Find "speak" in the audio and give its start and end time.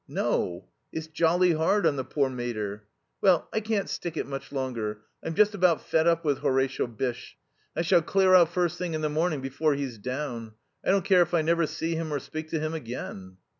12.17-12.49